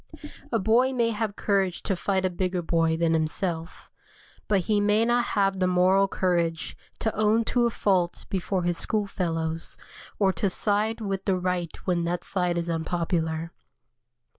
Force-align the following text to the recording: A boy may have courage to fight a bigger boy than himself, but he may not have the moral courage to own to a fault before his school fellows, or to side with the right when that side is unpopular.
A 0.51 0.57
boy 0.57 0.91
may 0.93 1.11
have 1.11 1.35
courage 1.35 1.83
to 1.83 1.95
fight 1.95 2.25
a 2.25 2.31
bigger 2.31 2.63
boy 2.63 2.97
than 2.97 3.13
himself, 3.13 3.91
but 4.47 4.61
he 4.61 4.81
may 4.81 5.05
not 5.05 5.23
have 5.37 5.59
the 5.59 5.67
moral 5.67 6.07
courage 6.07 6.75
to 6.97 7.15
own 7.15 7.43
to 7.43 7.67
a 7.67 7.69
fault 7.69 8.25
before 8.27 8.63
his 8.63 8.79
school 8.79 9.05
fellows, 9.05 9.77
or 10.17 10.33
to 10.33 10.49
side 10.49 11.01
with 11.01 11.25
the 11.25 11.37
right 11.37 11.75
when 11.85 12.03
that 12.05 12.23
side 12.23 12.57
is 12.57 12.67
unpopular. 12.67 13.51